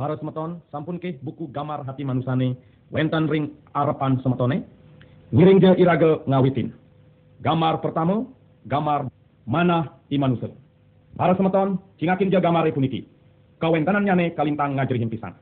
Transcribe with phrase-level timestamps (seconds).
[0.00, 2.56] Para semeton sampun ke buku gamar hati manusane
[2.88, 4.64] wenten ring arepan semetone
[5.28, 6.72] ngiring je irage ngawitin.
[7.44, 8.24] Gamar pertama,
[8.64, 9.12] gamar
[9.44, 10.48] mana imanusa.
[11.20, 13.04] Para semeton cingakin je gamar puniki.
[13.60, 15.36] Kawentanan nyane kalintang ngajerihin pisan.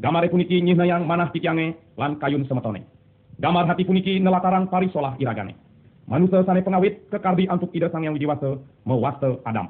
[0.00, 2.88] Gamar puniki nyihna yang manah titiange lan kayun semetone.
[3.36, 5.52] Gamar hati puniki nelataran parisolah iragane.
[6.08, 8.56] Manusia sane pengawit kekardi antuk ida sang yang widiwasa
[8.88, 9.68] mewasta Adam.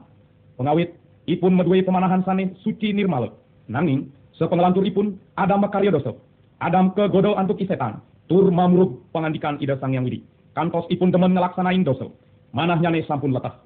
[0.54, 0.94] Pengawit
[1.26, 3.34] ipun medue pemanahan sane suci nirmala.
[3.66, 6.14] Nanging Sepengelanturipun Adam makarya dosa.
[6.62, 7.98] Adam ke godol antuk isetan.
[8.30, 10.22] Tur mamruk pengandikan ida sang yang widi.
[10.54, 12.06] Kantos ipun demen ngelaksanain dosa.
[12.54, 13.58] Manah nyane sampun letah.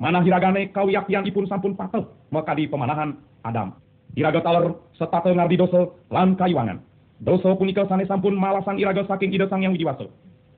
[0.00, 2.08] Manah hiragane kawiyakian ipun sampun patah.
[2.32, 3.76] Mekadi pemanahan Adam.
[4.16, 6.80] Iraga taler setata ngardi dosa lan kayuangan.
[7.20, 10.08] Dosa punika sane sampun malasan iraga saking ida sang yang widiwasa.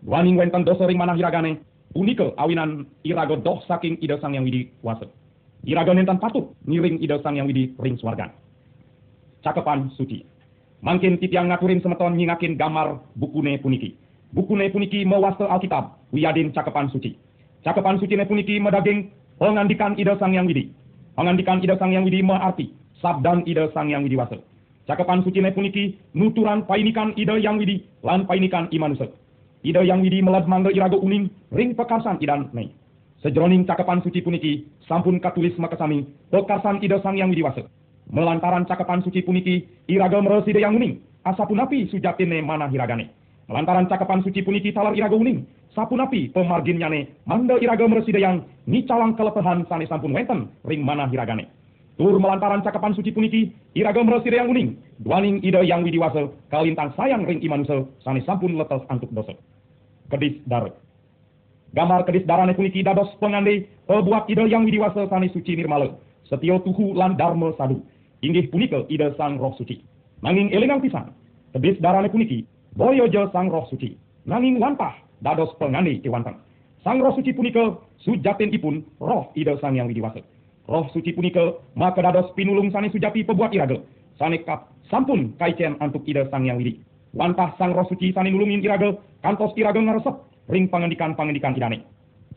[0.06, 1.58] Duaning wenten dosa ring manah hiragane.
[1.90, 5.10] Punika awinan iraga doh saking ida sang yang widi wasa.
[5.66, 8.30] Iraga nentan patut ngiring ida sang yang widi ring swargan
[9.46, 10.26] cakepan suci.
[10.82, 13.94] Mangkin titiang ngaturin semeton nyingakin gamar bukune puniki.
[14.34, 17.14] Bukune puniki mewasta Alkitab, wiyadin cakepan suci.
[17.62, 20.74] Cakepan suci ne puniki medaging pengandikan ida sang yang widi.
[21.14, 24.36] Pengandikan ida sang yang widi arti sabdan ida sang yang widi wasa.
[24.86, 29.06] Cakepan suci ne puniki nuturan painikan ida yang widi lan painikan imanusa.
[29.64, 32.70] Ida yang widi melad mangga irago uning ring pekarsan idan ne.
[33.24, 37.64] Sejroning cakepan suci puniki sampun katulis makasami pekarsan ida sang yang widi wasa.
[38.06, 43.10] Melantaran cakapan suci puniki, iraga mereside yang uning, asapunapi sujatine mana hiragane.
[43.50, 45.42] Melantaran cakapan suci puniki talar iraga uning,
[45.74, 51.50] sapunapi pemarginnyane, manda iraga mereside yang nicalang kelepehan sane sampun wenten, ring mana hiragane.
[51.98, 57.26] Tur melantaran cakapan suci puniki, iraga mereside yang uning, duaning ide yang widiwasa, kalintang sayang
[57.26, 59.34] ring imanuse, sane sampun letes antuk dosa.
[60.14, 60.78] Kedis darat.
[61.74, 65.90] Gambar kedis darane puniki dados pengande, pebuat ide yang widiwasa sane suci nirmala.
[66.30, 67.82] Setio tuhu lan dharma sadu
[68.22, 69.80] inggih punika ida sang roh suci.
[70.24, 71.12] Nanging elingang pisan,
[71.52, 73.96] tebis darane puniki, boyojo sang roh suci.
[74.24, 76.40] Nanging wantah, dados pengani kewantan.
[76.80, 80.24] Sang roh suci punika, sujatin ipun, roh ida sang yang widiwasa.
[80.66, 83.78] Roh suci punika, maka dados pinulung sani sujati pebuat iraga.
[84.16, 86.80] Sane kap, sampun kaicen antuk ida sang yang widi.
[87.14, 90.16] Wantah sang roh suci sani nulungin iraga, kantos iraga ngaresep,
[90.48, 91.84] ring pangandikan-pangandikan idane.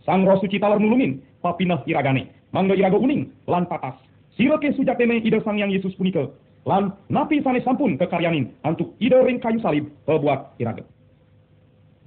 [0.05, 2.27] Sang roh suci talar nulungin, papinah iragane.
[2.49, 3.93] Mangga iraga uning, lan patas,
[4.39, 6.31] Sirake sujatene ide sang yang Yesus punika.
[6.63, 10.87] Lan napi sane sampun kekaryanin antuk ide ring kayu salib pebuat iraga.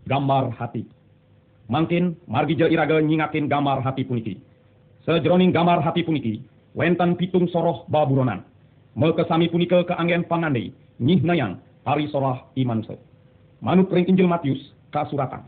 [0.09, 0.89] Gambar hati.
[1.69, 4.41] Mangkin margija iraga nyingakin gambar hati puniki.
[5.05, 6.41] Sejroning gambar hati puniki,
[6.73, 8.41] wenten pitung soroh baburonan.
[8.97, 10.73] Mekesami punika keanggen pangandai,
[11.05, 12.97] nyih nayang, hari sorah iman se.
[13.61, 15.45] Manuk ring Injil Matius, kasuratan.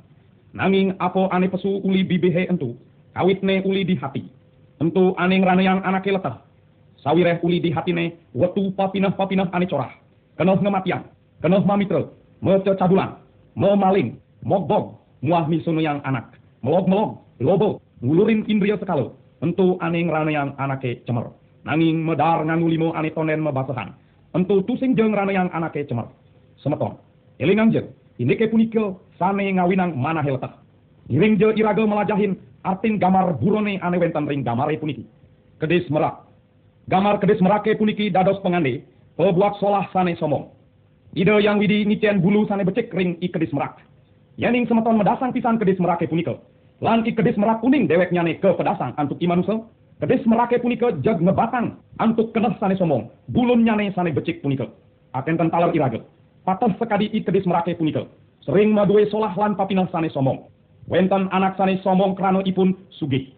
[0.52, 2.76] Nanging apo ane pesu uli bibehe entu,
[3.16, 4.28] kawitne uli di hati.
[4.84, 6.43] Entu ane yang anake letah,
[7.04, 9.92] sawireh uli di hatine wetu papinah-papinah ane corah.
[10.40, 11.04] Kenoh ngematian,
[11.44, 12.08] kenoh mamitra,
[12.42, 13.20] mece cabulan,
[13.54, 16.34] memaling, mogbog, muah misono yang anak,
[16.64, 21.30] melog-melog, lobo, ngulurin indria sekalo, entu ane yang anake cemer.
[21.62, 23.94] Nanging medar ngangu limo ane tonen mebasahan,
[24.34, 26.08] entu tusing jeng yang anake cemer.
[26.58, 26.96] Semeton,
[27.38, 27.70] elingang
[28.18, 30.56] ini ke punika sane ngawinang mana heletah.
[31.10, 35.04] Iring je iraga melajahin artin gamar burone ane wenten ring gamare puniki.
[35.60, 36.23] Kedis merak,
[36.84, 38.84] Gamar kedis merake puniki dados pengande,
[39.16, 40.52] pebuat solah sane somong.
[41.16, 43.80] Ide yang widi nician bulu sane becek ring i kedis merak.
[44.36, 46.36] Yaning semeton medasang pisan kedis merake punika.
[46.84, 49.64] Lan i kedis merak kuning dewek nyane ke pedasang antuk imanusa.
[49.96, 53.08] Kedis merake punika jag ngebatang antuk keneh sane somong.
[53.32, 54.68] Bulun nyane sane becek punika.
[55.16, 56.04] Akan tentalar iraga.
[56.44, 58.04] Patah sekadi i kedis merake punika.
[58.44, 60.52] Sering madue solah lan papinah sane somong.
[60.84, 63.32] Wenten anak sane somong krano ipun sugih.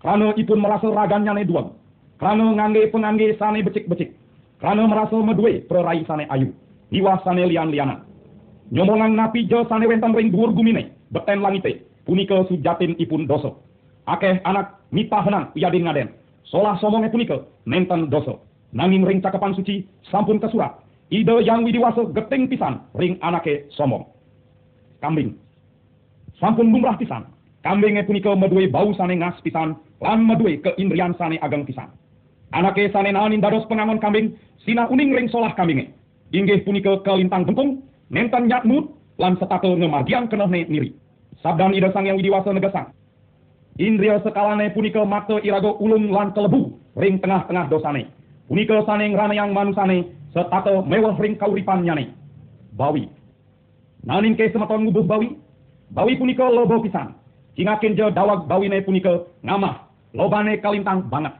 [0.00, 1.84] Krano ipun merasa ragan nyane duang
[2.16, 4.16] Krano ngangge pengangge sane becik-becik.
[4.60, 6.48] Krano merasa medue perai sane ayu.
[6.88, 8.00] Iwa sane lian-liana.
[8.72, 10.96] Nyomongan napi jo sane wentan ring dhuwur gumine.
[11.12, 11.84] Beten langite.
[12.08, 13.60] Punika sujatin ipun doso.
[14.08, 16.08] Akeh anak mita henang yadin ngaden.
[16.48, 18.40] Solah somonge punika nenten doso.
[18.72, 20.72] Nanging ring cakapan suci sampun kesurat.
[21.12, 24.08] Ide yang widiwaso geteng pisan ring anake somong.
[25.04, 25.36] Kambing.
[26.40, 27.28] Sampun lumrah pisan.
[27.60, 29.76] Kambingnya punika medue bau sane ngas pisan.
[30.00, 31.92] Lan medue keindrian sane ageng pisan.
[32.52, 35.90] Anake sane naonin dados pengangon kambing, sina uning ring solah kambinge.
[36.30, 40.94] Inggih punika kelintang bengkung, nentan nyat mut, lan setakel ngemargian kenohne niri.
[41.42, 42.90] Sabdan ida sang yang widiwasa negesang.
[43.76, 48.08] Indria sekalane punika mata irago ulung lan kelebu, ring tengah-tengah dosane.
[48.48, 52.14] Punika sane ngrana yang manusane, setakel mewah ring kauripan nyane.
[52.72, 53.10] Bawi.
[54.06, 55.34] Nanin ke semeton ngubuh bawi,
[55.90, 57.14] bawi punika lobo pisan.
[57.56, 61.32] Kingakin je dawag bawine punika ngamah, lobane kalintang banget.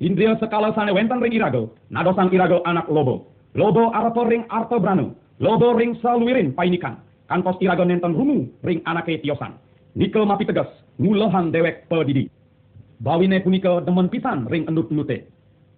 [0.00, 3.28] Indria sekala sane wenten ring irago, nadosang irago anak lobo.
[3.52, 5.12] Lobo arato ring arto branu,
[5.44, 6.96] lobo ring saluirin painikan.
[7.28, 9.60] Kantos irago nenten rumu ring anake tiosan.
[9.92, 12.32] Nikel mapi tegas, ngulehan dewek pedidi.
[13.04, 15.28] Bawine punika demen pisan ring endut-endute.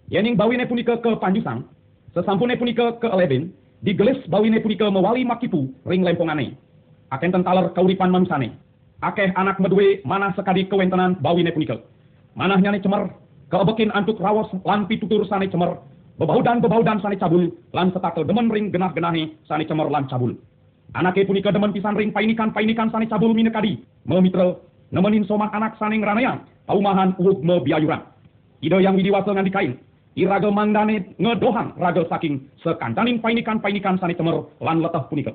[0.06, 1.66] Yening bawine punika ke panjusang,
[2.14, 3.50] sesampune punika ke elebin,
[3.82, 6.54] digelis bawine punika mewali makipu ring lempongane.
[7.10, 8.54] Aken tentaler kauripan manusane.
[9.02, 11.82] Akeh anak medue manah sekadi kewentenan bawine punika.
[12.38, 13.12] Manahnya cemar,
[13.52, 15.76] kebekin antuk rawos lan pitutur sane cemer.
[16.16, 17.52] Bebaudan bebaudan sane cabul.
[17.76, 20.32] Lan setakel demen ring genah genahi sane cemer lan cabul.
[20.96, 24.56] Anake punika demen pisan ring painikan painikan sane cabul minekadi memitra
[24.88, 28.00] nemenin somah anak sane ngranaya paumahan me biayuran.
[28.64, 29.76] Ide yang widiwasa ngandikain
[30.16, 35.32] iraga mandane ngedohan raga saking sekancanin painikan painikan sane cemer lan letah punika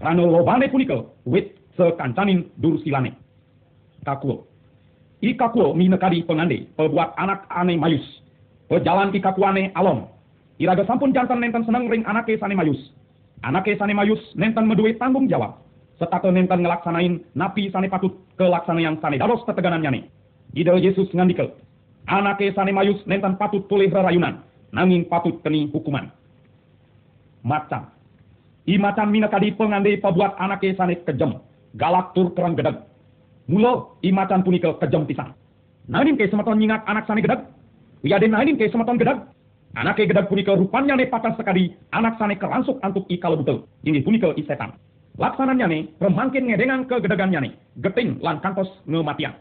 [0.00, 3.16] karena lobane punika wit sekancanin dursilane
[5.18, 8.22] kakuo Ikakuo minekadi pengande, pebuat anak ane mayus.
[8.70, 10.06] Pejalan ikakuane alom.
[10.58, 12.78] Iraga sampun jantan nenten seneng ring anake sane mayus.
[13.42, 15.58] Anake sane mayus nenten medue tanggung jawab.
[15.98, 20.04] Setata nenten ngelaksanain napi sane patut kelaksana yang sane dados teteganannya nih.
[20.54, 21.50] Ide Yesus ngandikel.
[22.06, 24.42] Anake sane mayus nenten patut pulih rerayunan.
[24.70, 26.12] Nanging patut keni hukuman.
[27.42, 27.90] Macam.
[28.68, 31.40] I macam minekadi pengande pebuat anake sane kejem.
[31.74, 32.88] Galak tur kerang gedeg
[33.48, 35.32] Mulo imatan punika kejam pisang.
[35.88, 37.48] Nanin ke sematon nyingat anak sane gedag.
[38.04, 39.24] Wiyaden nanin ke sematon gedag.
[39.72, 41.72] Anak ke gedag punika rupanya ne patah sekali.
[41.96, 43.64] Anak sane keransuk antuk ikal betul.
[43.88, 44.76] Ini punika isetan.
[45.16, 47.50] Laksananya ne remangkin ngedengan ke gedagannya ne.
[47.80, 49.32] Geting lan kantos ngematian.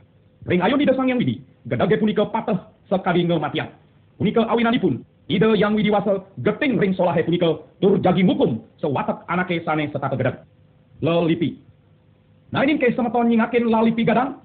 [0.47, 1.43] Ring ayo di desang yang widi.
[1.67, 3.67] Gedage punika patah sekali ngematian.
[4.15, 5.03] Punika awinanipun.
[5.27, 10.47] Ide yang widiwasa geting ring solahe punika tur jagi hukum sewatak anake sane setata gedag.
[11.03, 11.66] Lelipi
[12.51, 14.39] Nah ini ke semeton nyingakin lali pigadang.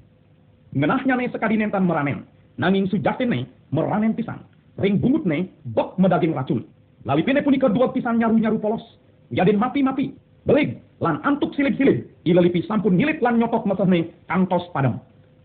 [0.75, 2.26] Ngenahnya nih sekadi nentan meranen.
[2.58, 4.43] Nanging sujatin nih meranen pisang.
[4.81, 6.66] Ring bungut nih bok medaging racun.
[7.06, 8.82] Lali pine punika dua pisang nyaru-nyaru polos.
[9.31, 10.16] Yadin mati-mati.
[10.43, 12.10] Belig lan antuk silip-silip.
[12.26, 14.98] Ilelipi sampun ngilit lan nyotok meseh nih kantos padam.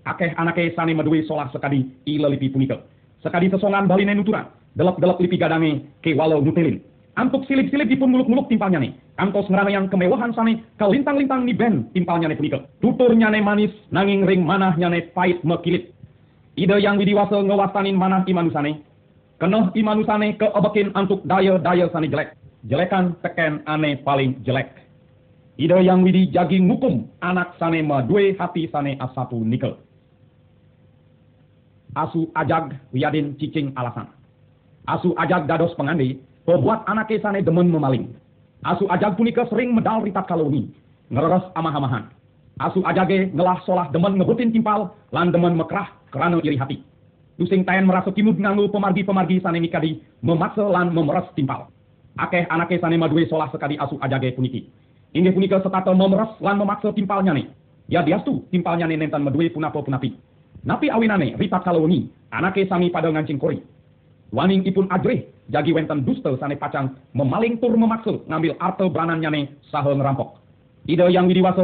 [0.07, 2.81] Akeh anake sane medui solah sekadi ilelipi punika.
[3.21, 4.49] Sekadi sesongan baline nutura.
[4.73, 6.81] Delep-delep lipi gadange ke walau mutelin.
[7.17, 8.93] Antuk silip-silip dipun muluk-muluk timpalnya nih.
[9.17, 12.61] Kantos ngerana yang kemewahan sane kelintang-lintang ni ben timpalnya nih punika.
[12.77, 15.89] Tuturnya nih manis, nanging ring manahnya nih pahit mekilit.
[16.53, 18.85] Ide yang widiwasa ngewastanin manah imanusane.
[19.41, 22.37] Kenoh imanusane keobekin antuk daya-daya sane jelek.
[22.69, 24.77] Jelekan teken ane paling jelek.
[25.57, 29.73] Ide yang widi jagi ngukum anak sane madue hati sane asatu nikel.
[31.97, 34.05] Asu ajag wiadin cicing alasan.
[34.85, 38.07] Asu ajag dados pengandi Pebuat anak sane demen memaling.
[38.63, 40.71] Asu ajag punika sering medal ritat kaloni.
[41.11, 42.07] Ngereres amah-amahan.
[42.63, 46.79] Asu ajage ngelah solah demen ngebutin timpal, lan demen mekrah kerana iri hati.
[47.35, 51.67] Lusing tayan merasa kimud nganggu pemargi-pemargi sane mikadi, memaksa lan memeres timpal.
[52.15, 54.71] Akeh anak sane madue solah sekali asu ajage puniki.
[55.19, 57.51] Ini punika setata memeres lan memaksa timpalnya nih.
[57.91, 60.15] Ya diastu timpalnya nih nentan madue punapo punapi.
[60.63, 63.59] Napi awinane ritat kaloni, anake sami pada ngancing kori.
[64.35, 69.41] Waning ipun ajrih jagi wenten dusta sane pacang memaling tur memaksa ngambil arte beranannya ne
[69.71, 70.43] sahe ngerampok.
[70.87, 71.63] Ide yang widiwasa.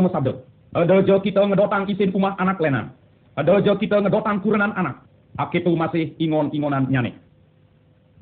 [0.74, 2.95] Ada jo kita ngedotang isin umah anak lenan.
[3.36, 5.04] Ada jo kita ngedotang kurenan anak.
[5.38, 7.18] Akitu masih ingon-ingonan nyane.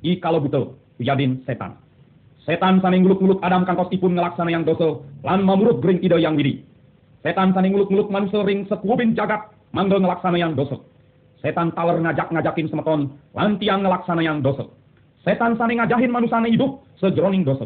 [0.02, 1.78] I kalau betul, yadin setan.
[2.42, 6.66] Setan sane nguluk-nguluk Adam kangkos ipun ngelaksana yang dosa, lan mamurut gering ide yang widi.
[7.22, 10.82] Setan sane nguluk-nguluk manusia ring sekuubin jagat, mangga ngelaksana yang dosa.
[11.42, 14.70] Setan taler ngajak-ngajakin semeton, lan tiang ngelaksana yang dosa.
[15.26, 17.66] Setan sane ngajahin manusane hidup sejroning dosa.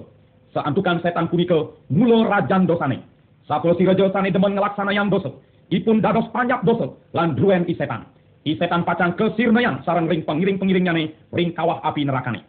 [0.55, 3.03] Seantukan setan punika mulo rajan dosane.
[3.43, 5.31] Sapul si rejo sane demen ngelaksana yang dosa.
[5.67, 8.07] Ipun dados panjak dosa lan druen i setan.
[8.47, 10.93] I setan pacang kesirnayan sarang ring pengiring-pengiringnya
[11.35, 12.47] ring kawah api nerakane.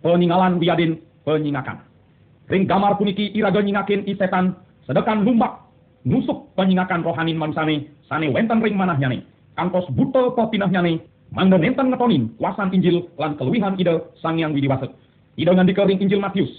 [0.00, 0.96] Peningalan biadin
[1.28, 1.84] penyingakan.
[2.48, 4.56] Ring gamar puniki iraga nyingakin i setan
[4.88, 5.68] sedekan lumbak
[6.08, 9.29] nusuk penyingakan rohanin manusane sane wenten ring manahnya ne.
[9.60, 11.04] Kangkos buto popinahnya ne
[11.36, 14.90] Mangga nenten ngetonin kuasan Injil lan keluwihan ide sang yang widiwasa.
[15.38, 16.50] Ide ngandikering Injil Matius.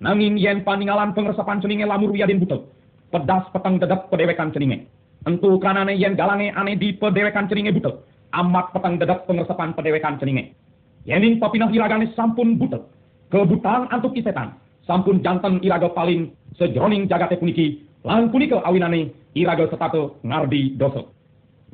[0.00, 2.64] Nanging yen paninggalan pengresapan ceninge lamur wiyadin butuh.
[3.12, 4.88] Pedas petang dedap pedewekan ceninge.
[5.28, 8.00] Entu kanane yen galange ane di pedewekan ceninge butuh.
[8.32, 10.56] Amat petang dedap pengresapan pedewekan ceninge.
[11.04, 12.80] Yening papinah iragane sampun butuh.
[13.28, 14.56] Kebutaan antuk kisetan.
[14.88, 17.84] Sampun jantan iraga paling sejroning jagate puniki.
[18.08, 21.04] Lan punika awinane iraga setato ngardi dosa.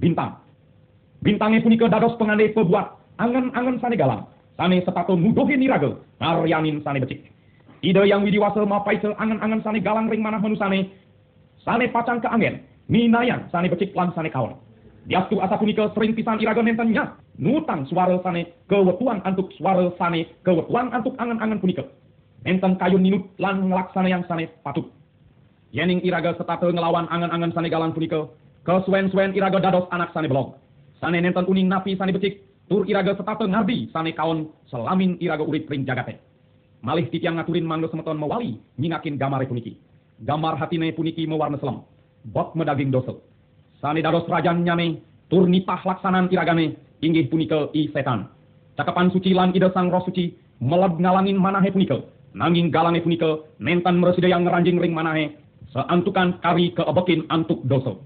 [0.03, 0.50] Bintang
[1.21, 4.25] Bintangnya punika dados pengandai pebuat angan-angan sane galang.
[4.57, 7.29] Sane sepatu nuduhin niraga, naryanin sane becik.
[7.81, 10.89] Ide yang widiwasa mapaise angan-angan sane galang ring manah manusane.
[11.61, 14.57] Sane pacang ke angin, minayan sane becik lan sane kawan.
[15.09, 17.17] Diastu asa punika sering pisan iraga nenten nya.
[17.41, 21.85] Nutang suara sane kewetuan antuk suara sane kewetuan antuk angan-angan punika.
[22.45, 24.89] Nenten kayun ninut lan ngelaksana yang sane patut.
[25.73, 28.29] Yening iraga setate ngelawan angan-angan sane galang punika.
[28.65, 30.61] Kesuen-suen iraga dados anak sane belog.
[31.01, 32.45] Sane nenten uning napi sane becik.
[32.69, 36.21] Tur iraga setate ngardi sane kaon selamin iraga urip ring jagate.
[36.85, 39.77] Malih titiang ngaturin mangga semeton mewali nyingakin gamare puniki.
[40.23, 41.83] Gamar hatine puniki mewarna selam.
[42.25, 43.17] Bok medaging dosa
[43.81, 45.01] Sani dados rajan nyane,
[45.33, 48.29] tur nipah laksanan iragane, inggih punika i setan.
[48.77, 51.97] Cakapan suci lan ide sang roh suci, meleb ngalangin manahe punika.
[52.37, 55.33] Nanging galange punika, nentan meresida yang ngeranjing ring manahe,
[55.73, 57.97] seantukan kari keebekin antuk dosa.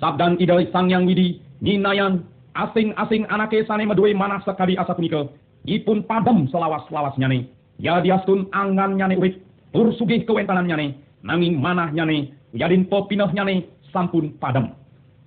[0.00, 5.24] Sabdan ide sang yang widi, ninayan, asing-asing anake sane medue manah sekali asa punika,
[5.64, 7.48] ipun padam selawas-lawas nyane.
[7.80, 9.40] Ya diastun angan nyane urip,
[9.72, 14.76] tur sugih kewentanan nyane, nanging manah nyane, yadin popinoh nyane, sampun padam.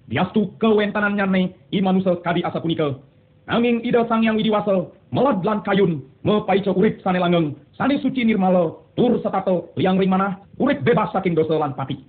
[0.07, 1.41] Diastu kewentanannya ne
[1.75, 2.95] imanusa kadi asa punika.
[3.47, 8.75] Nanging ida sang yang widiwasa melad lan kayun mepaico urip sane langgeng sane suci nirmala
[8.95, 11.99] tur setato liang ring manah urip bebas saking dosa lan pati.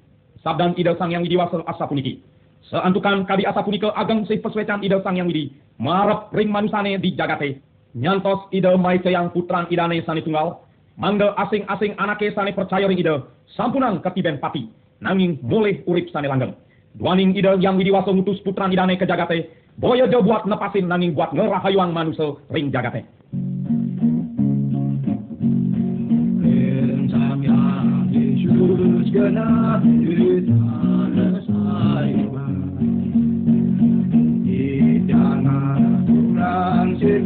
[0.42, 2.22] Sabdan ida sang yang widiwasa asa puniki.
[2.68, 7.16] Seantukan kadi asa punika ageng sih peswecan ida sang yang widi marep ring manusane di
[7.16, 7.64] jagate.
[7.96, 10.60] Nyantos ida mai yang putran idane sane tunggal.
[11.00, 13.24] Mangga asing-asing anake sane percaya ring ida
[13.56, 14.68] sampunan ketiben pati.
[15.00, 16.52] Nanging boleh urip sane langgeng.
[17.00, 19.48] Duaning ide yang widiwaso ngutus putra idane ke jagate.
[19.80, 23.08] Boyo jo buat nepasin nanging buat ngerahayuang manusia ring jagate.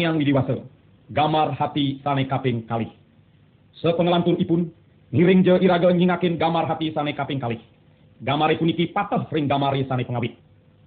[0.00, 0.56] Yang Widiwasa,
[1.10, 2.88] gamar hati sane kaping kali.
[3.78, 4.70] Sepengelantun ipun,
[5.12, 7.58] ngiring je iraga nyingakin gamar hati sane kaping kali.
[8.22, 10.38] Gamari puniki patah ring gamari sane pengawit.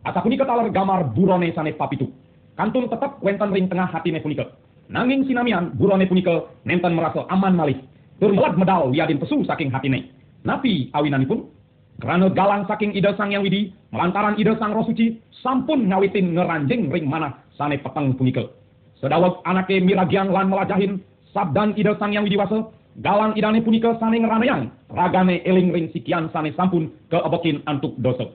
[0.07, 2.07] Asa punika talar gamar burone sane papitu.
[2.55, 4.47] Kantun tetap wenten ring tengah hatine punika.
[4.87, 7.77] Nanging sinamian burone punika nenten merasa aman malih.
[8.17, 10.09] Tur medal wiadin pesu saking hatine.
[10.47, 11.45] Napi awinanipun
[11.97, 16.93] karena galang saking ide sang yang widi, melantaran ide sang roh suci, sampun ngawitin ngeranjing
[16.93, 18.45] ring mana sane peteng punika.
[18.97, 20.97] Sedawat anake miragian lan melajahin
[21.29, 22.65] sabdan ida sang yang widiwasa
[23.05, 28.25] galang idane punika sane ngranayang ragane eling ring sikian sane sampun keebokin antuk dosa.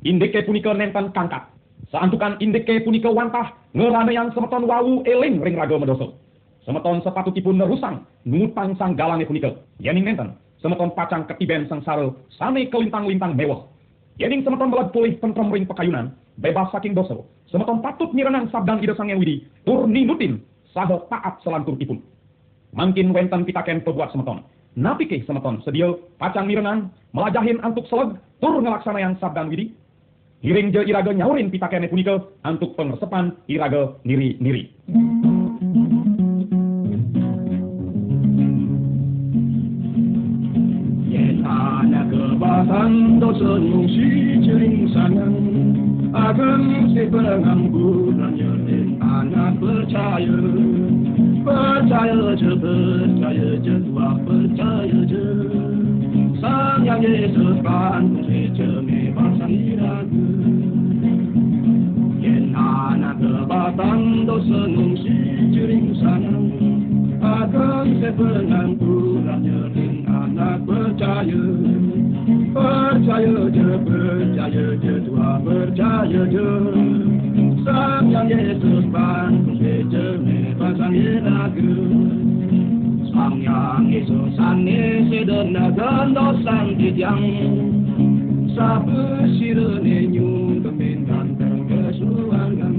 [0.00, 1.44] Indike punika nenten kangkat.
[1.92, 6.16] Saantukan indike punika wantah ngeranayang semeton wawu eling ring raga medoso.
[6.64, 9.52] Semeton sepatutipun nerusang ngutang sang galange punika.
[9.76, 10.32] Yening nenten
[10.64, 13.68] semeton pacang ketiben sang saro sane kelintang-lintang mewah.
[14.18, 16.10] Yening semeton belag pulih tentrem ring pekayunan,
[16.42, 17.22] bebas saking dosa.
[17.54, 20.42] Semeton patut nyirenang sabdan ida sang widi, tur ninutin,
[20.74, 22.02] saha taat selantur ipun.
[22.74, 24.42] Mangkin wenten pitaken pebuat semeton.
[24.74, 29.70] Napi ke semeton sedia pacang mirenang, melajahin antuk seleg, tur ngelaksana yang sabdan widi.
[30.42, 34.70] Hiring je iraga nyaurin pitakene punika antuk pengersepan iraga niri-niri.
[42.38, 44.06] Kebasan dosa nyungsi
[44.46, 45.34] jering sanang
[46.14, 50.38] Ageng si penganggurannya anak percaya
[51.42, 55.26] Percaya je, percaya je, tua percaya je
[56.38, 60.26] Sang yang Yesus kan je memang sang iraga
[62.22, 65.14] Yen anak kebasan dosa nyungsi
[65.50, 66.46] jering sanang
[67.18, 69.60] Ageng si penganggurannya
[70.06, 70.77] anak percaya
[71.18, 71.30] ምርጫዬ
[72.54, 73.24] ምርጫዬ
[73.86, 76.12] ምርጫዬ ጌትዋ ምርጫዬ
[77.66, 79.46] ሰሚያን የሱስ ባንኩ
[80.26, 81.78] ሜባሳን የናግር
[83.10, 87.26] sangyang Yesus ane sedona gando sangityang
[88.54, 92.76] sabesirene nyung kemendan terkesuangan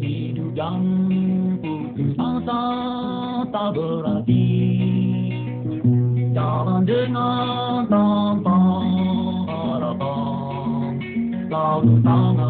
[0.00, 0.80] Hidup yang
[1.60, 2.62] putus asa
[3.52, 4.48] tak berarti
[6.32, 8.58] Jalan dengan tanpa
[9.44, 10.88] harapan
[11.52, 12.43] Lalu tangan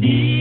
[0.00, 0.39] need.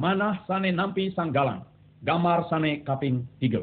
[0.00, 1.60] Manah sane nampi sang galang,
[2.08, 3.60] gamar sane kaping tiga.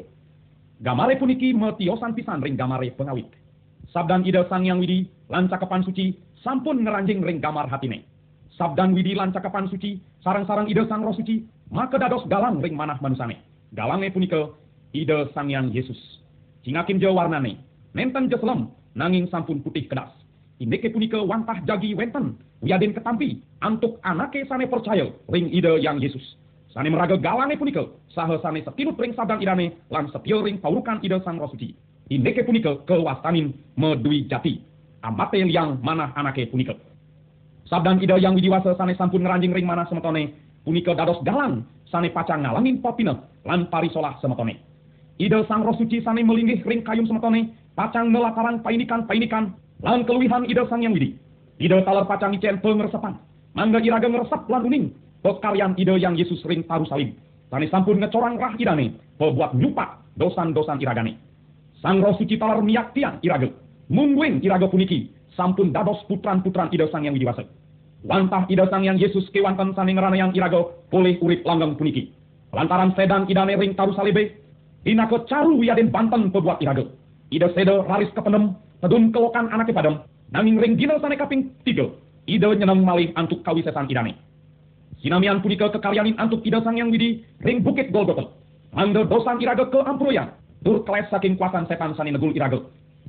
[0.78, 3.26] Gamare puniki metiosan pisan ring gamare pengawit.
[3.90, 6.14] Sabdan ida sang yang widi, lancakepan suci,
[6.46, 8.06] sampun ngeranjing ring gamar hatine.
[8.54, 11.42] Sabdan widi lancakepan suci, sarang-sarang ida sang roh suci,
[11.74, 13.42] maka dados galang ring manah manusane.
[13.74, 14.54] Galange punika,
[14.94, 15.98] ida sang yang Yesus.
[16.62, 17.58] Cingakin je warnane,
[17.98, 20.14] nenten je selem, nanging sampun putih kedas.
[20.62, 26.22] Indeke punika wantah jagi wenten, wiaden ketampi, antuk anake sane percaya ring ide yang Yesus.
[26.74, 31.18] Sane meraga galange punika, saha sane setinut ring sabdan idane, lan setio ring paurukan ide
[31.24, 31.72] sang roh suci.
[32.08, 34.60] Indeke punika kewastanin medui jati.
[35.02, 36.74] Amate yang manah anake punika.
[37.68, 42.44] Sabdan ide yang widiwasa sane sampun ngeranjing ring manah semetone, punika dados galang, sane pacang
[42.44, 44.58] ngalangin popine, lan parisolah semetone.
[45.18, 50.62] Ide sang roh suci sane melinggih ring kayum semetone, pacang nelatarang painikan-painikan, lan keluwihan ide
[50.68, 51.16] sang yang widi.
[51.58, 53.18] Ide taler pacang icen pengeresepan,
[53.58, 54.84] mangga iraga ngeresep lan uning,
[55.26, 57.18] pekaryan ide yang Yesus ring taru salim.
[57.50, 61.18] Sane sampun ngecorang rah idane, pebuat nyupak dosan-dosan iragane.
[61.82, 63.50] Sang roh suci taler miyak tiang iraga,
[63.90, 67.42] mungguing iraga puniki, sampun dados putran-putran ide sang yang widiwasa.
[68.06, 72.14] Wantah ida sang yang Yesus kewanten sane yang irago pulih urip langgeng puniki.
[72.54, 74.30] Lantaran sedan idane ring taru salibe,
[74.86, 76.86] dinako caru wiaden banten pebuat irago.
[77.34, 79.98] Ida sedo raris kepenem, tedun kelokan anake padem,
[80.32, 81.88] nanging ring dina sane kaping tiga.
[82.28, 84.12] Ida nyeneng malih antuk kawisesan idane.
[85.00, 88.28] Sinamian punika kekaryanin antuk ida sang yang widi ring bukit Golgota.
[88.74, 90.34] Mangga dosan iraga ke amproyan.
[90.60, 92.60] Tur keles saking kuasan setan sani negul iraga.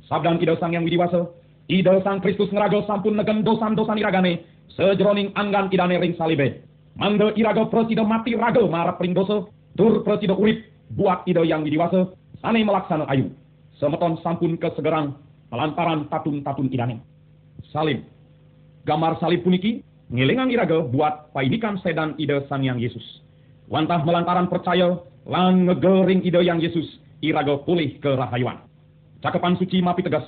[0.08, 1.28] Sabdan ida sang yang widiwasa.
[1.68, 4.46] Ida sang Kristus ngeraga sampun negen dosan-dosan iragane.
[4.72, 6.64] Sejroning anggan idane ring salibe.
[6.96, 9.44] Mangga iraga presida mati raga marap ring dosa.
[9.76, 10.64] Tur presida urip
[10.96, 12.08] buat ida yang widiwasa.
[12.40, 13.28] Sane melaksana ayu.
[13.76, 15.12] Semeton sampun kesegerang
[15.50, 17.09] melantaran tatun-tatun idane.
[17.68, 18.00] Salib.
[18.88, 23.04] Gambar salib puniki ngelingang iraga buat painikan sedan ide sang yang Yesus.
[23.70, 28.58] Wantah melantaran percaya lang ngegering ide yang Yesus iraga pulih ke rahayuan.
[29.20, 30.24] Cakepan suci mapi tegas.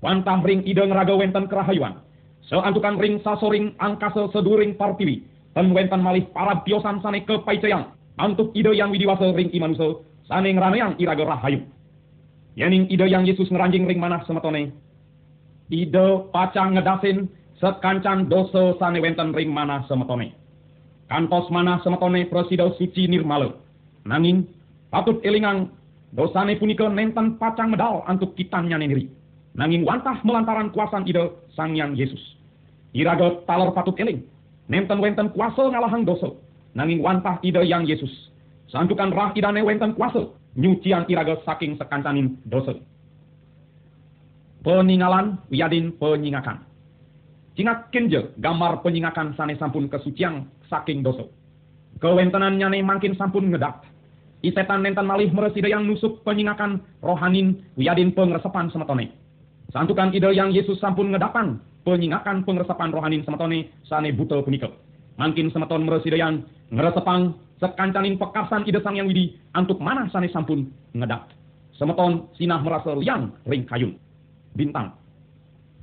[0.00, 2.00] Wantah ring ide ngeraga wenten ke rahayuan.
[2.48, 5.24] Seantukan ring sasoring angkasa seduring partiwi.
[5.54, 7.94] Dan wenten malih para biosan sane ke paicayang.
[8.18, 11.62] Antuk ide yang widiwasa ring imanusa sane ngranayang iraga rahayu.
[12.58, 14.74] Yening ide yang Yesus ngeranjing ring manah semetone.
[15.72, 17.24] Ide pacang ngedasin
[17.56, 20.36] sekancan doso sane wenten ring mana semetone.
[21.08, 23.56] Kantos mana semetone presido suci nirmale.
[24.04, 24.44] Nanging
[24.92, 25.72] patut elingang
[26.12, 29.08] dosane punika nenten pacang medal antuk kitannya neniri.
[29.56, 32.20] Nanging wantah melantaran kuasan ide sang yang Yesus.
[32.92, 34.20] Iraga talor patut eling.
[34.68, 36.44] Nenten wenten kuasa ngalahang doso.
[36.76, 38.10] Nanging wantah ide yang Yesus.
[38.68, 40.28] Santukan rah idane wenten kuasa.
[40.60, 42.76] Nyucian iraga saking sekancanin dosa.
[44.64, 46.64] Peninggalan wiadin penyingakan
[47.54, 51.22] Cingak kenje gambar penyingakan sane sampun kesucian saking dosa.
[52.02, 53.86] Kewentenan nyane makin sampun ngedak.
[54.42, 59.14] Isetan nenten malih meresida yang nusuk penyingakan rohanin wiadin pengresepan semetone.
[59.70, 64.66] Santukan ide yang Yesus sampun ngedapan penyingakan pengresepan rohanin semetone sane buto punika.
[65.14, 66.42] Makin semeton meresida yang
[66.74, 71.30] ngeresepang sekancanin pekasan ide sang yang widi antuk mana sane sampun ngedak.
[71.78, 73.94] Semeton sinah merasa liang ring kayun.
[74.54, 74.94] Bintang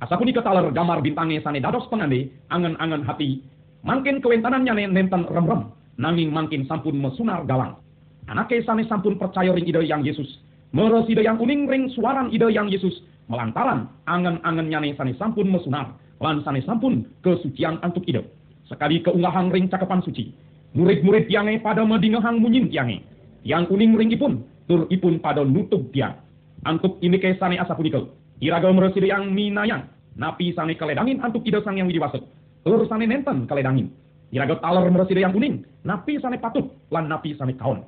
[0.02, 3.38] Asapun ketaler gamar bintange sane dados pengande angen-angen hati.
[3.86, 5.70] Mangkin kewentanannya nenten rem-rem.
[5.94, 7.78] Nanging mangkin sampun mesunar galang.
[8.26, 10.26] Anake sane sampun percaya ring ide yang Yesus.
[10.74, 12.98] Meres ide yang uning ring suaran ide yang Yesus.
[13.30, 15.94] Melantaran angen-angen nyane sane sampun mesunar.
[16.18, 18.26] Lan sane sampun kesucian antuk ide.
[18.66, 20.34] Sekali keunggahan ring cakepan suci.
[20.74, 23.06] Murid-murid tiange pada medingehang munyin tiange.
[23.46, 24.42] Yang uning ring ipun.
[24.66, 26.18] Tur ipun pada nutup tiang.
[26.66, 28.02] Antuk ini ke sane asapunika.
[28.42, 29.86] Iraga mereside yang minayang.
[30.18, 32.18] Napi sane kaledangin antuk ida sang yang widiwasa.
[32.66, 33.86] Tur sane nenten kaledangin.
[34.34, 35.62] Iraga taler mereside yang kuning.
[35.86, 36.66] Napi sane patut.
[36.90, 37.86] Lan napi sane kaon.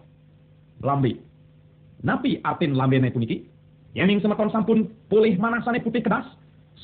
[0.78, 1.18] Lambe.
[2.06, 3.50] Napi artin lambene puniki.
[3.98, 6.24] Yening semeton sampun pulih mana sane putih kedas.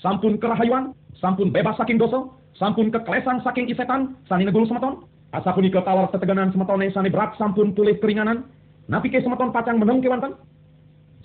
[0.02, 0.90] Sampun kerahayuan.
[1.22, 2.26] Sampun bebas saking dosa.
[2.58, 4.18] Sampun keklesan saking isetan.
[4.26, 5.06] Sane negulu semeton.
[5.30, 8.42] Asa punika talar teteganan semetone sane berat sampun pulih keringanan.
[8.90, 10.34] Napi ke semeton pacang meneng kewantan.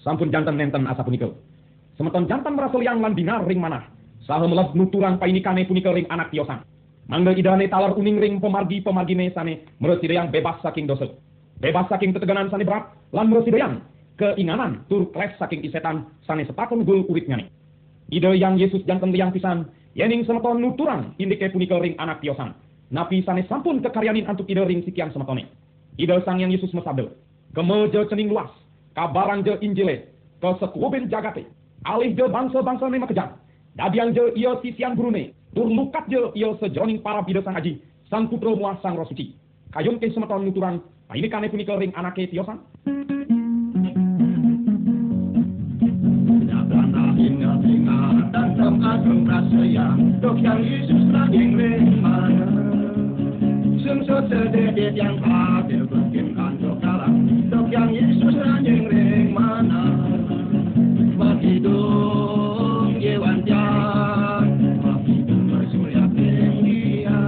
[0.06, 1.34] Sampun jantan nenten asa punika.
[1.96, 3.88] Semeton jantan merasa liang lan bingar ring manah.
[4.28, 6.60] Saha melas nuturang painikane punika ring anak tiosan.
[7.08, 11.08] Mangga idane talar uning ring pemargi pemargine sane yang bebas saking dosa.
[11.62, 13.80] Bebas saking teteganan sane berat lan yang
[14.20, 17.48] keinganan tur kles saking isetan sane sepakon gul urip nyane.
[18.12, 22.52] Ide yang Yesus jantan liang pisan yening semeton nuturang indike punika ring anak tiosan.
[22.92, 25.48] Napi sane sampun kekaryanin antuk ide ring sikian semetone.
[25.96, 27.08] Ide sang yang Yesus mesabde.
[27.56, 28.52] Kemeje cening luas,
[29.00, 30.12] kabarang je injile,
[30.44, 31.48] kesekuben jagate,
[31.86, 33.32] alih je bangsa-bangsa ne makejang.
[33.78, 37.78] Dadiang je ia sisian gurune, dur lukat je ia sejroning para bida sang aji,
[38.10, 39.38] sang putra muah sang rosuci.
[39.70, 40.82] Kayun ke semeton nuturan,
[41.14, 42.60] ini kane punika ring anake tiosan.
[48.56, 49.94] Dalam agung rasaya,
[50.24, 52.50] dok yang Yesus lagi ring mana.
[53.84, 59.95] Sungsut sededet yang hadir berkimkan dok dalam, dok yang Yesus lagi ring mana.
[61.46, 64.50] Makidong yewan jan
[64.82, 67.22] Makidong bersurya pengia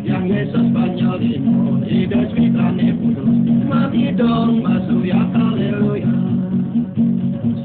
[0.00, 3.36] Yang Yesus banyak limo Ida switane putus
[3.68, 6.14] Makidong masurya haleluya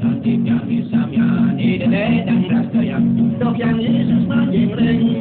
[0.04, 3.00] Santiknya misamya Ida dan rastaya
[3.40, 5.17] Dok yang Yesus manjing ring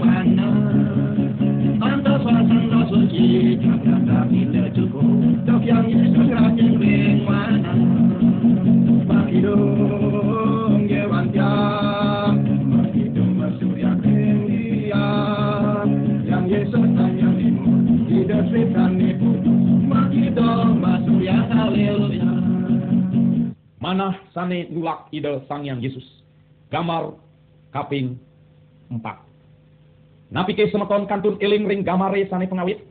[24.50, 26.04] Nulak ide sang yang Yesus.
[26.72, 27.16] Gambar
[27.76, 28.16] kaping
[28.90, 29.00] 4.
[30.32, 32.84] Napike semeton kantun eling ring gamare sane pengawit.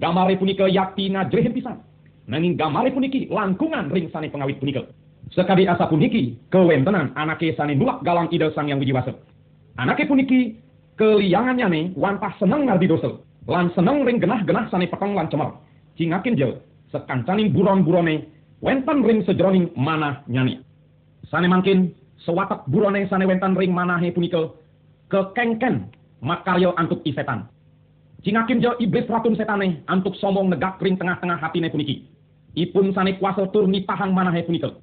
[0.00, 1.76] Gamare punika yakti ngajrehin pisan.
[2.24, 4.88] Nanging gamare puniki langkungan ring sane pengawit punika.
[5.32, 9.12] Sekadi asa puniki kewentenan anake sane nulak galang ide sang yang wijiwasa.
[9.76, 10.56] Anake puniki
[10.96, 13.20] keliangannya nih wantah seneng ngardi dosa.
[13.44, 15.52] Lan seneng ring genah-genah sane peteng lan cemer.
[16.00, 18.24] Cingakin jel sekancaning buron-burone
[18.64, 20.60] wenten ring sejroning manah nyani.
[21.30, 21.94] Sane mangkin
[22.26, 24.50] sewatak burone sane wenten ring manahe punika
[25.14, 25.86] kekengken
[26.18, 27.46] makaryo antuk isetan.
[28.26, 32.04] Cingakin jel iblis ratun setane antuk somong negak ring tengah-tengah hatine puniki.
[32.58, 34.74] Ipun sane kuasa tur nipahang manahe punika.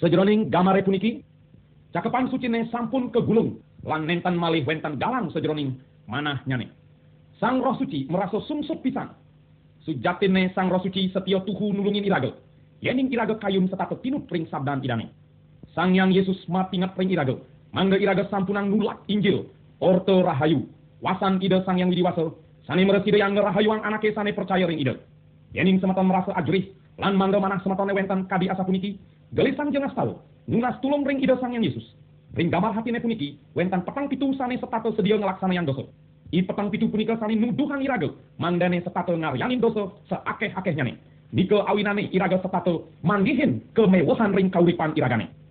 [0.00, 1.20] Sejroning gamare puniki
[1.92, 5.76] cakepan sucine sampun kegulung lan nenten malih wenten galang sejroning
[6.08, 6.72] manah nyane.
[7.36, 9.12] Sang roh suci merasa sumsup pisan.
[9.84, 12.32] Sujatine sang roh suci setio tuhu nulungin irage.
[12.80, 15.12] Yening irage kayun setato tinut ring sabdan idane.
[15.74, 17.34] Sang yang Yesus mati ngat ring irage.
[17.74, 19.50] Mangga irage sampunang nulak Injil.
[19.82, 20.62] Orto rahayu.
[21.02, 22.30] Wasan ide sang yang widiwasa.
[22.62, 24.94] Sane mereside yang ngerahayuang anake sane percaya ring ide.
[25.50, 26.70] Yening sematan merasa ajrih.
[27.02, 29.02] Lan mangga manah sematone wenten kadi asa puniki.
[29.34, 30.22] Gelisang jengas tau.
[30.46, 31.82] Nunas tulung ring ide sang yang Yesus.
[32.38, 33.34] Ring gamar hatine puniki.
[33.58, 35.82] Wentan petang pitu sane setato sedia ngelaksana yang dosa.
[36.30, 40.94] I petang pitu punika sani nuduhang irage mandane setato ngaryanin dosa seakeh-akehnya ne.
[41.34, 45.43] Nike awinane irage setato manggihin kemewahan ring kauripan iragane.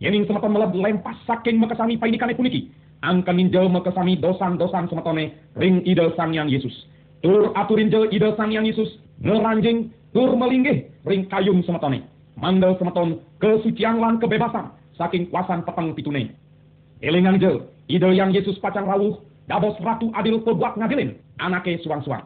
[0.00, 2.72] Yening semeton meleb lempas saking mekesami painikane puniki.
[3.04, 6.72] Angkan ninjel mekesami dosan-dosan semetone ring ide sang yang Yesus.
[7.20, 8.88] Tur aturin jel ide sang yang Yesus
[9.20, 12.04] ngeranjing tur melinggih ring kayung semetone.
[12.40, 16.32] Mandel semeton kesucian lan kebebasan saking kuasan petang pitune.
[17.04, 22.22] Elingan jel ide yang Yesus pacang rawuh Dabos ratu adil pebuat ngadilin, anake suang-suang.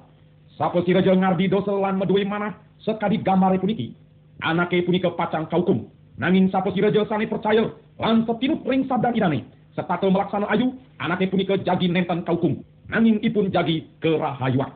[0.60, 2.52] Sapo raja ngardi dosa lan medue mana
[2.84, 3.96] sekadi gamare puniki.
[4.44, 5.88] Anake punika pacang kaukum.
[6.14, 7.66] Nanging raja sane percaya
[7.98, 9.40] lan setinut ring sabdan idane.
[9.74, 10.70] Setato melaksana ayu,
[11.03, 12.62] anake punika jagi nenten kaukum.
[12.87, 14.70] Nanging ipun jagi kerahayuan.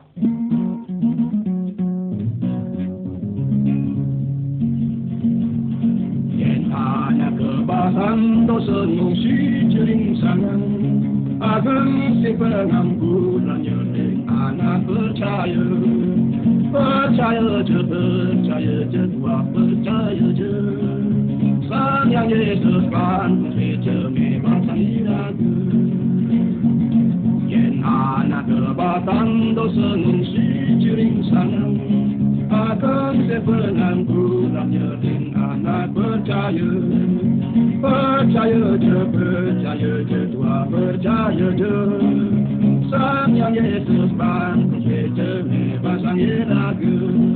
[6.35, 10.67] Yen hanya kebasan dosa nusi jering sangang
[11.39, 13.79] Ageng si penganggurannya
[14.27, 15.67] anak percaya
[16.67, 20.98] Percaya je, percaya je, tua percaya je
[21.69, 25.53] Sang yang Yesus kan je memang sang iraga
[27.45, 31.77] Yen anak kebatan dosa nungsi jering sanang
[32.49, 34.97] Akan si penganggurannya
[35.37, 36.73] anak percaya
[37.85, 41.75] Percaya je, percaya je, tua percaya je
[42.89, 47.28] Sang yang Yesus bantu je, bebas sang iraga Sang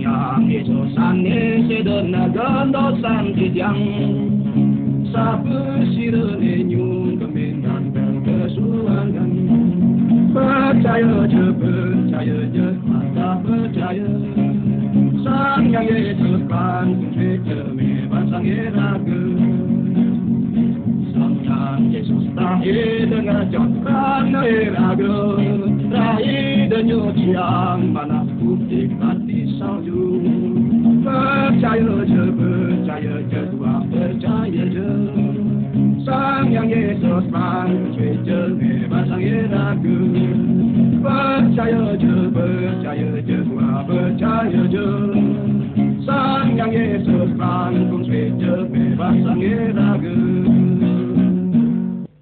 [0.00, 3.80] yang Yesus ane sedena gando sang kijang
[5.14, 5.58] Sapu
[5.94, 9.32] sirene nyun kemendan dan kesuangan
[10.34, 14.10] Percaya je, percaya je, mata percaya
[15.22, 17.06] Sang yang Yesus bantu
[17.46, 19.22] je, bebas sang iraga
[21.14, 25.18] Sang yang Yesus terakhir dengan cokran iraga
[25.94, 29.23] Terakhir dengan yang mana hati
[29.64, 30.04] salju
[31.04, 34.88] Percaya je, percaya je, tua percaya je
[36.04, 39.98] Sang yang Yesus bantu je, bebas sang iraga
[41.00, 44.88] Percaya je, percaya je, tua percaya je
[46.04, 50.16] Sang yang Yesus bantu je, bebas sang iraga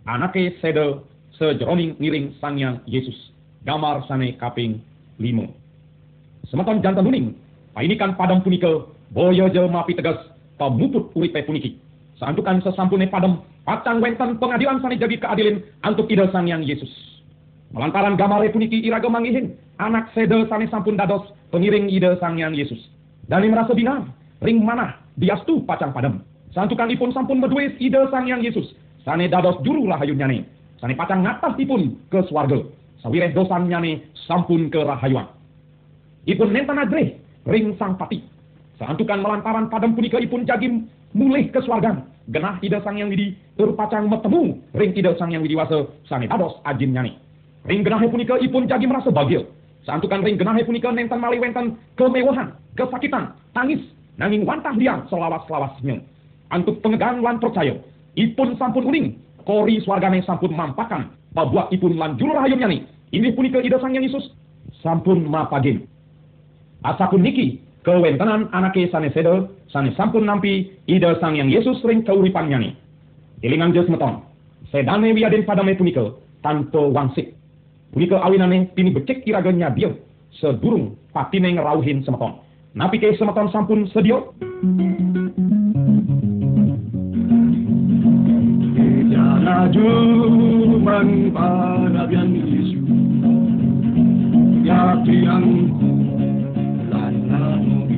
[0.07, 1.03] Anake sede
[1.41, 3.17] sejroning ngiring sang yang Yesus.
[3.65, 4.83] Gamar sane kaping
[5.17, 5.62] limo.
[6.53, 7.33] Semeton jantan nuning,
[7.73, 8.85] painikan padam punika,
[9.17, 10.21] boyo jelma pitegas,
[10.61, 11.81] pamuput uripe puniki.
[12.21, 16.93] Santukan sesampune padam, pacang wenten pengadilan sane jadi keadilin antuk ide sang yang Yesus.
[17.73, 22.85] Melantaran gamare puniki iraga mangihin, anak sede sane sampun dados pengiring ide sang yang Yesus.
[23.33, 24.13] Dan merasa binar,
[24.45, 26.21] ring manah, diastu pacang padam.
[26.53, 28.77] Santukan ipun sampun meduis ide sang yang Yesus.
[29.09, 30.45] Sane dados juru rahayun nyane.
[30.85, 32.61] Sane pacang ngatas ipun ke swarga.
[33.01, 35.33] Sawireh dosan nyane sampun ke rahayuan.
[36.23, 37.19] Ipun nentan adreh
[37.51, 38.23] ring sang pati.
[38.79, 40.71] Santukan melantaran padam punika ipun jagi
[41.15, 42.07] mulih ke swargan.
[42.31, 46.95] Genah ide sang yang widi terpacang metemu ring ide sang yang widiwasa sane dados ajin
[46.95, 47.19] nyane.
[47.67, 49.47] Ring genahe punika ipun jagi merasa bagil.
[49.83, 53.83] Santukan ring genahe punika nentan mali wenten kemewahan, kesakitan, tangis,
[54.15, 55.99] nanging wantah diam selawas-selawasnya.
[56.55, 57.75] Antuk pengegan lan percaya,
[58.15, 62.79] ipun sampun uning, kori swargane sampun mampakan, pabuak ipun lan juru rahayun nyani.
[63.11, 64.31] Ini punika ide sang yang Yesus,
[64.83, 65.83] sampun mapagin.
[66.83, 72.51] Asapun niki, kewentenan anake sane sedo, sane sampun nampi ide sang yang Yesus ring kauripan
[72.51, 72.75] nyani.
[73.43, 74.23] Ilingan jes meton,
[74.71, 76.11] sedane wiaden padame punika,
[76.43, 77.35] tanpa wangsik.
[77.95, 79.95] Punika awinane pini becik iraganya dia
[80.41, 82.43] sedurung patine ngerawuhin semeton.
[82.75, 85.29] Napi ke semeton sampun sedia Laju
[88.81, 89.91] Ija laju
[90.81, 92.81] mengparabian Yesus
[94.65, 95.69] Ya tiang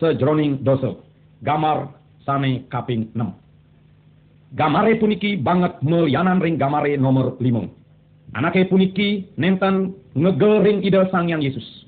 [0.00, 0.96] sejroning dosa.
[1.44, 1.92] Gamar
[2.24, 4.56] sane kaping 6.
[4.56, 8.34] Gamare puniki banget melianan ring gamare nomor 5.
[8.34, 11.86] Anake puniki nenten ngegel ring ide sang yang Yesus.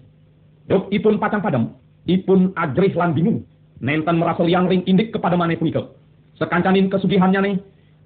[0.70, 1.74] Dok ipun patang padam,
[2.06, 3.42] ipun ajrih lan bingung.
[3.82, 5.90] Nenten merasa liang ring indik kepada mane punika.
[6.38, 7.54] Sekancanin kesugihannya nih,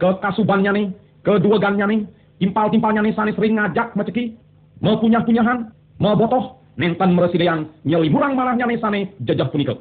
[0.01, 0.87] kekasubannya nih,
[1.21, 2.01] keduagannya nih,
[2.41, 4.37] timpal-timpalnya nih sanis ring ngajak maceki,
[4.81, 5.69] mau punyah-punyahan,
[6.01, 9.77] mau botoh, nenten meresilian nyeliburang malahnya nih sane jajah punika.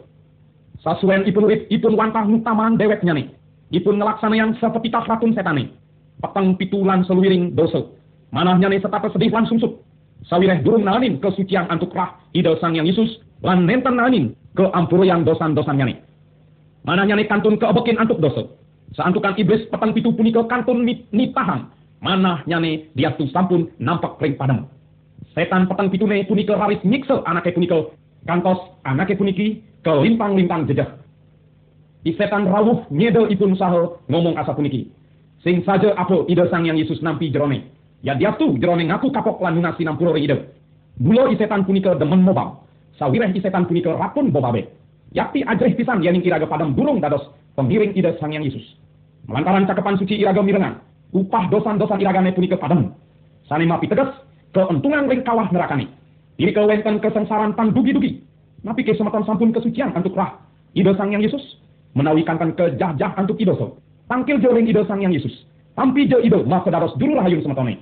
[0.86, 3.26] Sasuen ipun urip ipun wantah nutaman deweknya nih.
[3.74, 5.74] Ipun ngelaksana yang sepetitah ratun setane.
[6.22, 7.82] Peteng pitulan seluwiring dosa.
[8.30, 9.50] Manahnya nih setata sedih lan.
[10.30, 15.26] Sawireh durung nanin kesucian antuk rah ide sang yang Yesus lan nenten nanin ke ampuruyan
[15.26, 15.98] dosan-dosannya nih.
[16.86, 18.46] Manahnya nih kantun keobekin antuk dosa.
[18.94, 21.66] Seantukan iblis petang pitu punika kantun nit nitahan.
[22.06, 24.70] Manahnya nih dia tu sampun nampak ring padam.
[25.34, 27.90] Setan petang pitune punika raris nyiksa anake punika.
[28.26, 30.98] Kantos anake puniki kelimpang-limpang jejak.
[32.02, 34.90] Di setan rawuh nyedel ipun saha ngomong asa puniki.
[35.46, 37.70] Sing saja apa ide sang yang Yesus nampi jerone.
[38.02, 40.42] Ya dia tu jerone ngaku kapok lan nunasi nampuro ide.
[40.98, 42.62] Bulo i setan punika demen mobam.
[42.98, 44.70] Sawireh i setan punika rapun bobabe.
[45.14, 48.66] Yakti ajrih pisan yaning iraga padam durung dados pemiring ide sang yang Yesus.
[49.26, 50.82] Melantaran cakepan suci iraga mirengan,
[51.14, 52.94] upah dosan-dosan iragane punika padam.
[53.50, 54.14] Sane mapi tegas,
[54.54, 55.90] keentungan ring kawah nerakane.
[56.36, 58.20] Diri kewenten kesengsaran tan dugi-dugi.
[58.68, 60.36] Napi kesemeton sampun kesucian antuk rah.
[60.76, 61.40] Ide sang yang Yesus
[61.96, 63.80] menawi kankan kejah-jah antuk idoso.
[64.12, 65.32] Tangkil jo ring ide sang yang Yesus.
[65.80, 67.80] Tampi jo ide masa dados dulu rahayun semetone.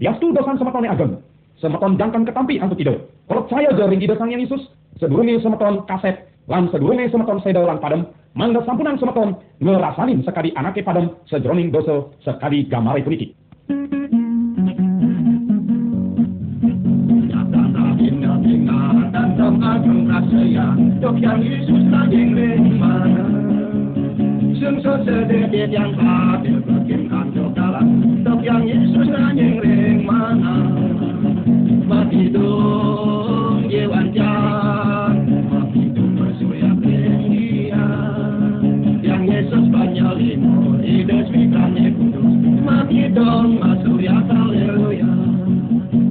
[0.00, 1.20] Yastu dosan semetone ageng.
[1.60, 3.04] Semeton jangkan ketampi antuk ide.
[3.28, 4.64] Percaya jo ring ide sang yang Yesus.
[4.96, 8.08] Sedurungi semeton kaset lan sedurungi semeton sedel lan padem.
[8.32, 13.36] Mangga sampunan semeton ngerasanin sekali anake padem sejroning dosa sekali gamare puniki.
[13.68, 13.99] Dalam
[21.00, 23.24] Dok yang Yesus naging ring mana
[24.60, 27.80] Sungsut sededet yang hadir Berkimkan kalah.
[28.20, 30.60] Dok yang Yesus naging ring mana
[31.88, 37.88] Mati dong Yewan jan Mati dong bersuya dia
[39.00, 42.28] Yang Yesus banyak limo Ide swikane kudus.
[42.60, 45.08] Mati dong Masurya haleluya.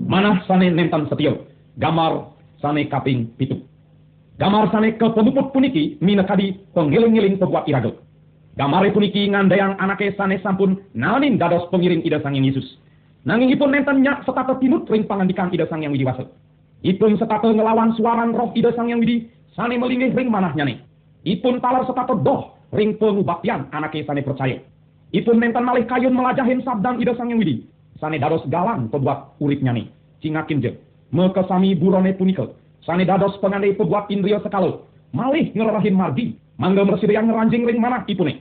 [0.10, 1.46] Manah sane nentan setio.
[1.78, 3.69] Gamar sane kaping pitu.
[4.40, 8.00] Gamar sane ke pemuput puniki minakadi pengiling-ngiling pembuat iragel.
[8.56, 12.80] Gamare puniki ngandayang anake sane sampun nanin dados pengiring ida sang yang Yesus.
[13.28, 16.24] Nanging ipun nenten nyak setata tinut ring pangandikan ida sang yang widiwasa.
[16.88, 19.28] Ipun setata ngelawan suaran roh ida sang yang widi
[19.60, 20.80] sane melinggih ring manahnya nih.
[21.28, 24.56] Ipun talar setata doh ring pengubaktian anake sane percaya.
[25.12, 27.68] Ipun nenten malih kayun melajahin sabdan ida sang yang widi.
[28.00, 29.92] Sane dados galang pembuat uripnya nih.
[30.24, 30.72] Cingakin je.
[31.12, 32.48] Mekesami burone punika.
[32.86, 34.88] Sane dados pengandai pembuat indria sekalo.
[35.12, 36.38] Malih ngererahin margi.
[36.60, 38.40] Mangga mersiriang ngeranjing ring manah ipune.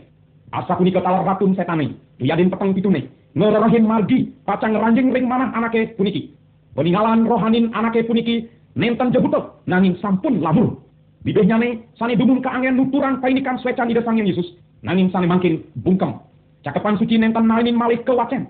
[0.50, 1.94] Asa punika talar ratun setane.
[2.18, 3.10] Tuyadin peteng pitune.
[3.34, 4.30] Ngererahin margi.
[4.46, 6.34] Pacang ngeranjing ring manah anake puniki.
[6.74, 8.46] Peninggalan rohanin anake puniki.
[8.78, 9.62] Nenten jebutok.
[9.66, 10.78] Nanging sampun labur.
[11.26, 14.54] Bidehnya ne, sane dumun keangen nuturan painikan swecan ida sang yang Yesus.
[14.86, 16.14] Nanging sane mangkin bungkem.
[16.62, 18.46] Cakepan suci nenten malinin malih kewacen.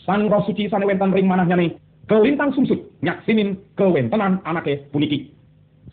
[0.00, 1.76] Sang roh suci sane wenten ring manahnya ne.
[2.08, 5.32] Kelintang sumsut nyaksinin kewentenan anake puniki.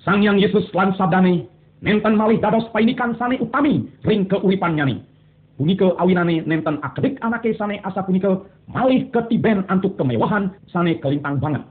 [0.04, 1.48] Sang yang Yesus lan sabdane
[1.84, 4.96] nenten malih dados painikan sane utami ring keuripannya ni.
[5.54, 8.42] Punika awinane nenten akedik anake sane asa punika
[8.72, 11.62] malih ketiben antuk kemewahan sane kelintang banget.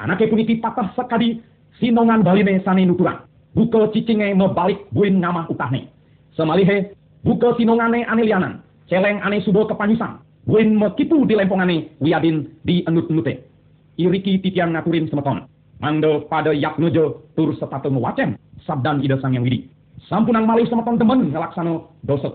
[0.00, 1.42] Anake puniki patah sekadi
[1.78, 3.26] sinongan baline sane nuturang.
[3.56, 5.88] Buka cicinge mebalik buin ngamah utahne.
[6.36, 6.92] Semalihe
[7.24, 8.60] buka sinongane ane lianan.
[8.88, 10.20] Celeng ane sudo kepanyusan.
[10.46, 13.55] Buin mekipu di lempongane wiadin di enut-enute.
[13.96, 15.48] Iriki titian ngaturin semeton.
[15.80, 19.68] Mando pada yak nojo tur sepatu ngewacem sabdan ida sang yang widi.
[20.08, 22.32] Sampunang malih semeton temen ngelaksano doset.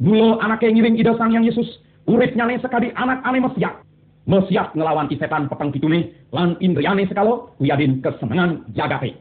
[0.00, 1.66] Mula anake ngiring ida sang yang Yesus,
[2.08, 3.80] urip nyane sekadi anak ane mesiat.
[4.24, 9.20] Mesiat ngelawan ti setan petang pitune, lan indriane sekalo, wiadin kesenangan jagate.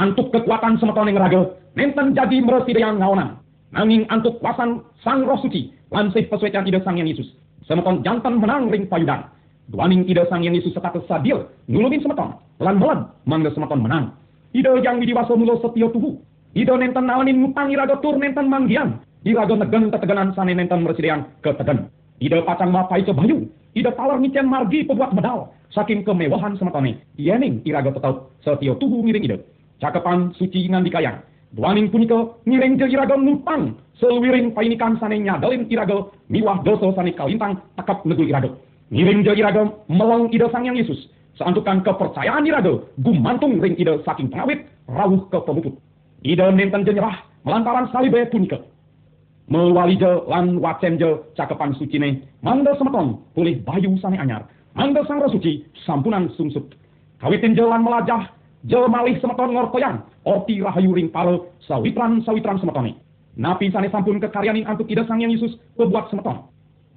[0.00, 3.36] Antuk kekuatan semetone ngeraga, nenten jadi meresidayang ngaonan.
[3.76, 7.28] Nanging antuk kuasan sang roh suci, lansih pesuetan ida sang yang Yesus.
[7.68, 9.28] Semeton jantan menang ring payudan.
[9.68, 12.32] Duaning ida sang yang Yesus setatus sadil, nulungin semeton.
[12.56, 14.16] Lan melan, mangga semeton menang.
[14.56, 16.16] Ida yang widiwaso mulo setio tuhu.
[16.56, 18.96] Ida nenten nawanin ngutang iraga tur nenten manggian.
[19.28, 21.92] Iraga negen keteganan sane nenten meresilian ketegen.
[22.16, 23.44] Ida pacang mapai kebayu.
[23.76, 25.52] Ida talar ngicen margi pebuat medal.
[25.68, 26.96] Saking kemewahan semetone.
[27.20, 29.36] Yening iraga tetap setio tuhu ngiring ida.
[29.84, 31.20] Cakepan suci ngandikayang.
[31.52, 33.76] Duaning punika ngiring je iraga ngutang.
[34.00, 36.08] Seluwiring painikan sane nyadalin iraga.
[36.32, 38.48] Miwah doso sane kalintang takap negul iraga.
[38.88, 41.12] Ngiring je iraga meleng ida sang yang Yesus.
[41.36, 45.76] Seantukan kepercayaan iraga gumantung ring ida saking pengawit rawuh ke pemuput.
[46.24, 48.58] Ida nenten jenyerah melantaran salibe punika.
[49.48, 54.44] Mewali je lan wacen je cakepan sucine, mangga semeton pulih bayu sane anyar,
[54.76, 56.76] mangga sang suci sampunan sungsut.
[57.16, 58.28] Kawitin je lan melajah,
[58.68, 62.92] je malih semeton ngorkoyang, orti rahayu ring paro sawitran-sawitran semetone.
[63.40, 66.44] Napi sane sampun kekaryanin antuk ida sang yang Yesus pebuat semeton.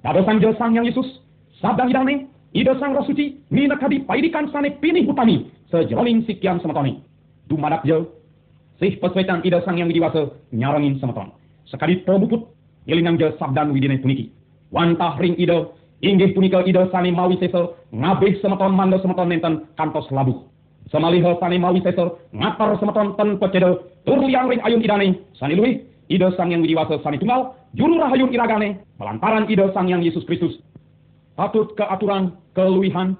[0.04, 1.08] Pada sang je sang yang Yesus,
[1.62, 6.98] sabda hidane, ida sang roh suci, minakadi paidikan sane pinih utami, sejeroning sikian semetone.
[7.46, 8.02] Dumadak je,
[8.82, 11.30] sih pesuetan ida sang yang widiwasa nyarangin semeton.
[11.70, 12.50] Sekali pemuput,
[12.90, 14.34] ilinang je sabdan widine puniki.
[14.74, 15.70] Wantah ring ida,
[16.02, 20.42] inggih punika ida sane mawi sesel, ngabih semeton mangga semeton nenten kantos labuh.
[20.90, 25.78] Semaliha sane mawi sesel, ngatar semeton ten pecedo, tur liang ring ayun idane, sane luwih,
[26.10, 30.58] ida sang yang widiwasa sane tunggal, juru rahayun iragane, melantaran ida sang yang Yesus Kristus.
[31.32, 33.16] Patut keaturan, keluihan,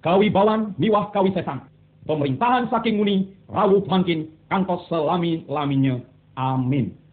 [0.00, 1.68] kawibawan, miwah kawisesan.
[2.04, 6.00] Pemerintahan saking muni, rawuh mangkin, kantos selami-laminya.
[6.36, 7.03] Amin.